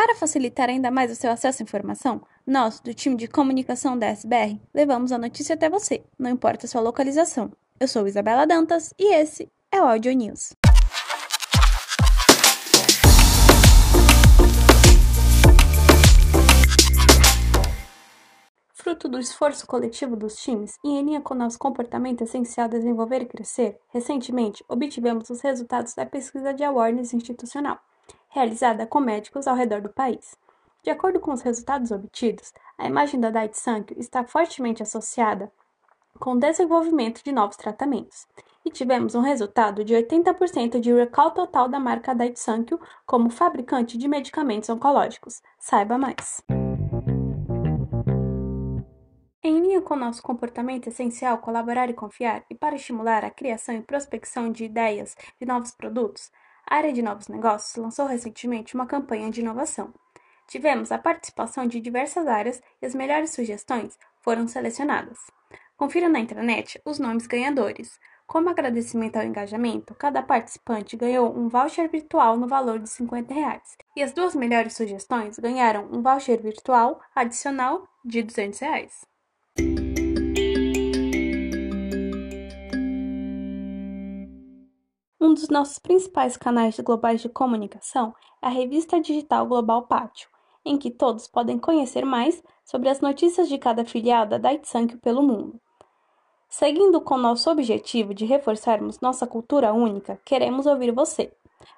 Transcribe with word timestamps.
Para 0.00 0.14
facilitar 0.14 0.68
ainda 0.68 0.92
mais 0.92 1.10
o 1.10 1.16
seu 1.16 1.28
acesso 1.28 1.60
à 1.60 1.64
informação, 1.64 2.22
nós, 2.46 2.78
do 2.78 2.94
time 2.94 3.16
de 3.16 3.26
comunicação 3.26 3.98
da 3.98 4.06
SBR, 4.06 4.56
levamos 4.72 5.10
a 5.10 5.18
notícia 5.18 5.56
até 5.56 5.68
você, 5.68 6.04
não 6.16 6.30
importa 6.30 6.66
a 6.66 6.68
sua 6.68 6.80
localização. 6.80 7.50
Eu 7.80 7.88
sou 7.88 8.06
Isabela 8.06 8.46
Dantas 8.46 8.94
e 8.96 9.12
esse 9.12 9.50
é 9.72 9.82
o 9.82 9.86
Audio 9.86 10.12
News. 10.12 10.52
Fruto 18.72 19.08
do 19.08 19.18
esforço 19.18 19.66
coletivo 19.66 20.14
dos 20.14 20.36
times 20.36 20.78
e 20.84 20.90
em 20.90 21.02
linha 21.02 21.20
com 21.20 21.34
nosso 21.34 21.58
comportamento 21.58 22.22
essencial 22.22 22.66
a 22.66 22.70
desenvolver 22.70 23.22
e 23.22 23.26
crescer, 23.26 23.80
recentemente 23.88 24.64
obtivemos 24.68 25.28
os 25.28 25.40
resultados 25.40 25.92
da 25.94 26.06
pesquisa 26.06 26.54
de 26.54 26.62
awareness 26.62 27.12
institucional 27.12 27.80
realizada 28.28 28.86
com 28.86 29.00
médicos 29.00 29.46
ao 29.46 29.56
redor 29.56 29.80
do 29.80 29.88
país. 29.88 30.36
De 30.82 30.90
acordo 30.90 31.18
com 31.20 31.32
os 31.32 31.42
resultados 31.42 31.90
obtidos, 31.90 32.52
a 32.76 32.86
imagem 32.86 33.18
da 33.18 33.30
Daiichi 33.30 33.58
Sankyo 33.58 33.98
está 33.98 34.24
fortemente 34.24 34.82
associada 34.82 35.52
com 36.18 36.32
o 36.32 36.38
desenvolvimento 36.38 37.22
de 37.22 37.32
novos 37.32 37.56
tratamentos, 37.56 38.26
e 38.64 38.70
tivemos 38.70 39.14
um 39.14 39.20
resultado 39.20 39.84
de 39.84 39.94
80% 39.94 40.80
de 40.80 40.92
recall 40.92 41.30
total 41.30 41.68
da 41.68 41.78
marca 41.78 42.14
Daiichi 42.14 42.40
Sankyo 42.40 42.80
como 43.06 43.30
fabricante 43.30 43.96
de 43.96 44.08
medicamentos 44.08 44.68
oncológicos. 44.68 45.42
Saiba 45.58 45.96
mais! 45.96 46.42
Em 49.42 49.60
linha 49.60 49.80
com 49.80 49.96
nosso 49.96 50.22
comportamento 50.22 50.88
essencial 50.88 51.38
colaborar 51.38 51.88
e 51.88 51.94
confiar, 51.94 52.44
e 52.50 52.54
para 52.54 52.76
estimular 52.76 53.24
a 53.24 53.30
criação 53.30 53.74
e 53.74 53.82
prospecção 53.82 54.50
de 54.50 54.64
ideias 54.64 55.16
de 55.40 55.46
novos 55.46 55.70
produtos, 55.70 56.30
a 56.68 56.76
área 56.76 56.92
de 56.92 57.00
novos 57.00 57.28
negócios 57.28 57.74
lançou 57.76 58.06
recentemente 58.06 58.74
uma 58.74 58.86
campanha 58.86 59.30
de 59.30 59.40
inovação. 59.40 59.92
Tivemos 60.46 60.92
a 60.92 60.98
participação 60.98 61.66
de 61.66 61.80
diversas 61.80 62.26
áreas 62.26 62.60
e 62.80 62.86
as 62.86 62.94
melhores 62.94 63.30
sugestões 63.30 63.98
foram 64.20 64.46
selecionadas. 64.46 65.18
Confira 65.76 66.08
na 66.08 66.20
intranet 66.20 66.80
os 66.84 66.98
nomes 66.98 67.26
ganhadores. 67.26 67.98
Como 68.26 68.50
agradecimento 68.50 69.16
ao 69.16 69.24
engajamento, 69.24 69.94
cada 69.94 70.22
participante 70.22 70.96
ganhou 70.96 71.34
um 71.34 71.48
voucher 71.48 71.88
virtual 71.88 72.36
no 72.36 72.46
valor 72.46 72.78
de 72.78 72.90
50 72.90 73.32
reais, 73.32 73.76
e 73.96 74.02
as 74.02 74.12
duas 74.12 74.34
melhores 74.34 74.74
sugestões 74.74 75.38
ganharam 75.38 75.88
um 75.90 76.02
voucher 76.02 76.42
virtual 76.42 77.00
adicional 77.14 77.88
de 78.04 78.22
200 78.22 78.58
reais. 78.58 79.06
Dos 85.48 85.50
nossos 85.50 85.78
principais 85.78 86.36
canais 86.36 86.78
globais 86.78 87.22
de 87.22 87.28
comunicação 87.28 88.14
é 88.42 88.46
a 88.46 88.50
revista 88.50 89.00
digital 89.00 89.46
Global 89.46 89.82
Pátio, 89.86 90.28
em 90.62 90.76
que 90.76 90.90
todos 90.90 91.26
podem 91.26 91.58
conhecer 91.58 92.04
mais 92.04 92.42
sobre 92.66 92.90
as 92.90 93.00
notícias 93.00 93.48
de 93.48 93.56
cada 93.56 93.82
filial 93.82 94.26
da 94.26 94.36
Daitsankyo 94.36 94.98
pelo 94.98 95.22
mundo. 95.22 95.58
Seguindo 96.50 97.00
com 97.00 97.16
nosso 97.16 97.50
objetivo 97.50 98.12
de 98.12 98.26
reforçarmos 98.26 99.00
nossa 99.00 99.26
cultura 99.26 99.72
única, 99.72 100.20
queremos 100.22 100.66
ouvir 100.66 100.92
você. 100.92 101.32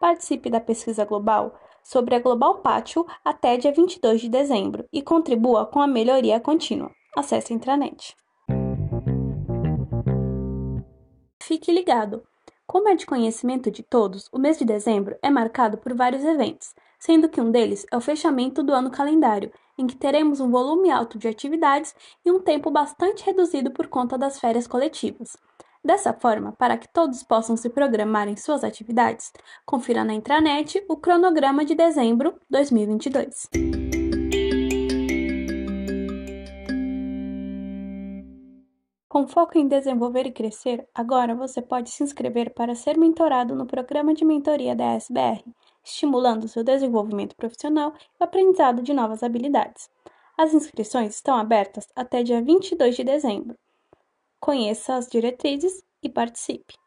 Participe 0.00 0.50
da 0.50 0.60
pesquisa 0.60 1.04
global 1.04 1.54
sobre 1.84 2.16
a 2.16 2.20
Global 2.20 2.58
Pátio 2.58 3.06
até 3.24 3.56
dia 3.56 3.72
22 3.72 4.22
de 4.22 4.28
dezembro 4.28 4.84
e 4.92 5.00
contribua 5.00 5.66
com 5.66 5.80
a 5.80 5.86
melhoria 5.86 6.40
contínua. 6.40 6.90
Acesse 7.16 7.52
a 7.52 7.56
intranet. 7.56 8.16
Fique 11.40 11.70
ligado! 11.70 12.24
Como 12.72 12.88
é 12.88 12.94
de 12.94 13.04
conhecimento 13.04 13.70
de 13.70 13.82
todos, 13.82 14.30
o 14.32 14.38
mês 14.38 14.58
de 14.58 14.64
dezembro 14.64 15.14
é 15.20 15.28
marcado 15.28 15.76
por 15.76 15.92
vários 15.92 16.24
eventos, 16.24 16.74
sendo 16.98 17.28
que 17.28 17.38
um 17.38 17.50
deles 17.50 17.84
é 17.92 17.96
o 17.98 18.00
fechamento 18.00 18.62
do 18.62 18.72
ano 18.72 18.90
calendário, 18.90 19.52
em 19.76 19.86
que 19.86 19.94
teremos 19.94 20.40
um 20.40 20.50
volume 20.50 20.90
alto 20.90 21.18
de 21.18 21.28
atividades 21.28 21.94
e 22.24 22.32
um 22.32 22.40
tempo 22.40 22.70
bastante 22.70 23.26
reduzido 23.26 23.70
por 23.72 23.88
conta 23.88 24.16
das 24.16 24.40
férias 24.40 24.66
coletivas. 24.66 25.36
Dessa 25.84 26.14
forma, 26.14 26.52
para 26.52 26.78
que 26.78 26.88
todos 26.88 27.22
possam 27.22 27.58
se 27.58 27.68
programar 27.68 28.26
em 28.26 28.36
suas 28.36 28.64
atividades, 28.64 29.34
confira 29.66 30.02
na 30.02 30.14
intranet 30.14 30.82
o 30.88 30.96
cronograma 30.96 31.66
de 31.66 31.74
dezembro 31.74 32.36
2022. 32.48 33.50
Com 39.12 39.28
foco 39.28 39.58
em 39.58 39.68
desenvolver 39.68 40.26
e 40.26 40.32
crescer, 40.32 40.88
agora 40.94 41.34
você 41.34 41.60
pode 41.60 41.90
se 41.90 42.02
inscrever 42.02 42.54
para 42.54 42.74
ser 42.74 42.96
mentorado 42.96 43.54
no 43.54 43.66
programa 43.66 44.14
de 44.14 44.24
mentoria 44.24 44.74
da 44.74 44.94
SBR, 44.94 45.44
estimulando 45.84 46.48
seu 46.48 46.64
desenvolvimento 46.64 47.36
profissional 47.36 47.92
e 48.18 48.24
aprendizado 48.24 48.82
de 48.82 48.94
novas 48.94 49.22
habilidades. 49.22 49.90
As 50.34 50.54
inscrições 50.54 51.14
estão 51.14 51.36
abertas 51.36 51.86
até 51.94 52.22
dia 52.22 52.40
22 52.40 52.96
de 52.96 53.04
dezembro. 53.04 53.54
Conheça 54.40 54.94
as 54.94 55.08
diretrizes 55.08 55.84
e 56.02 56.08
participe. 56.08 56.81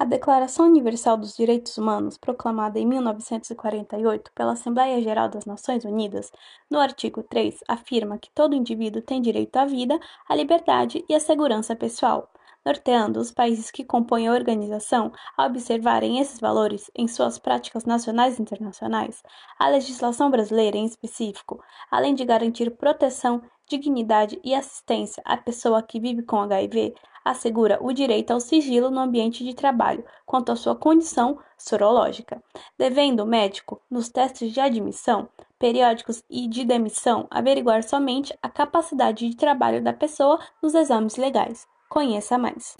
A 0.00 0.04
Declaração 0.04 0.66
Universal 0.66 1.16
dos 1.16 1.36
Direitos 1.36 1.76
Humanos, 1.76 2.16
proclamada 2.16 2.78
em 2.78 2.86
1948 2.86 4.30
pela 4.32 4.52
Assembleia 4.52 5.02
Geral 5.02 5.28
das 5.28 5.44
Nações 5.44 5.84
Unidas, 5.84 6.30
no 6.70 6.78
artigo 6.78 7.20
3, 7.20 7.64
afirma 7.66 8.16
que 8.16 8.30
todo 8.30 8.54
indivíduo 8.54 9.02
tem 9.02 9.20
direito 9.20 9.56
à 9.56 9.64
vida, 9.64 9.98
à 10.28 10.36
liberdade 10.36 11.04
e 11.08 11.16
à 11.16 11.18
segurança 11.18 11.74
pessoal, 11.74 12.30
norteando 12.64 13.20
os 13.20 13.30
países 13.30 13.70
que 13.70 13.84
compõem 13.84 14.28
a 14.28 14.32
organização 14.32 15.12
a 15.36 15.46
observarem 15.46 16.18
esses 16.18 16.38
valores 16.38 16.90
em 16.94 17.08
suas 17.08 17.38
práticas 17.38 17.84
nacionais 17.84 18.38
e 18.38 18.42
internacionais. 18.42 19.22
A 19.58 19.68
legislação 19.68 20.30
brasileira, 20.30 20.76
em 20.76 20.84
específico, 20.84 21.62
além 21.90 22.14
de 22.14 22.24
garantir 22.24 22.70
proteção, 22.70 23.42
dignidade 23.68 24.40
e 24.42 24.54
assistência 24.54 25.22
à 25.24 25.36
pessoa 25.36 25.82
que 25.82 26.00
vive 26.00 26.22
com 26.22 26.40
HIV, 26.40 26.94
assegura 27.24 27.78
o 27.80 27.92
direito 27.92 28.30
ao 28.30 28.40
sigilo 28.40 28.90
no 28.90 29.00
ambiente 29.00 29.44
de 29.44 29.54
trabalho 29.54 30.04
quanto 30.24 30.50
à 30.50 30.56
sua 30.56 30.74
condição 30.74 31.38
sorológica, 31.58 32.42
devendo 32.78 33.20
o 33.20 33.26
médico, 33.26 33.82
nos 33.90 34.08
testes 34.08 34.52
de 34.52 34.60
admissão, 34.60 35.28
periódicos 35.58 36.22
e 36.30 36.48
de 36.48 36.64
demissão, 36.64 37.26
averiguar 37.30 37.82
somente 37.82 38.36
a 38.40 38.48
capacidade 38.48 39.28
de 39.28 39.36
trabalho 39.36 39.82
da 39.82 39.92
pessoa 39.92 40.38
nos 40.62 40.74
exames 40.74 41.16
legais. 41.16 41.66
Conheça 41.88 42.36
mais. 42.36 42.76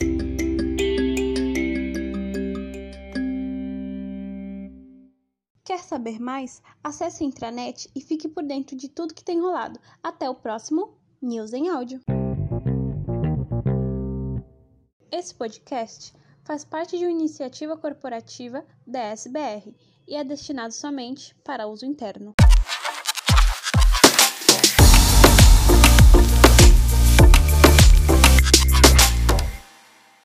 Quer 5.64 5.78
saber 5.78 6.20
mais? 6.20 6.62
Acesse 6.84 7.24
a 7.24 7.26
intranet 7.26 7.90
e 7.94 8.00
fique 8.02 8.28
por 8.28 8.42
dentro 8.42 8.76
de 8.76 8.88
tudo 8.88 9.14
que 9.14 9.24
tem 9.24 9.40
rolado. 9.40 9.80
Até 10.02 10.28
o 10.28 10.34
próximo 10.34 10.94
News 11.22 11.52
em 11.54 11.68
Áudio. 11.68 12.00
Esse 15.10 15.34
podcast 15.34 16.12
faz 16.44 16.64
parte 16.64 16.98
de 16.98 17.04
uma 17.04 17.10
iniciativa 17.10 17.76
corporativa 17.76 18.64
da 18.86 19.00
SBR 19.00 19.74
e 20.06 20.16
é 20.16 20.22
destinado 20.22 20.72
somente 20.72 21.34
para 21.44 21.66
uso 21.66 21.86
interno. 21.86 22.34